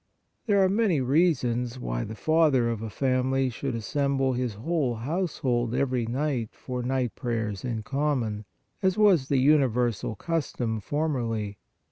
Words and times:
There 0.47 0.63
are 0.63 0.67
many 0.67 0.99
reasons 0.99 1.77
why 1.77 2.03
the 2.05 2.15
father 2.15 2.69
of 2.71 2.81
a 2.81 2.89
family 2.89 3.51
should 3.51 3.75
assemble 3.75 4.33
his 4.33 4.55
whole 4.55 4.95
household 4.95 5.75
every 5.75 6.07
night 6.07 6.49
for 6.53 6.81
night 6.81 7.13
prayers 7.13 7.63
in 7.63 7.83
common, 7.83 8.45
as 8.81 8.97
was 8.97 9.27
the 9.27 9.37
uni 9.37 9.65
versal 9.67 10.17
custom 10.17 10.79
formerly. 10.79 11.59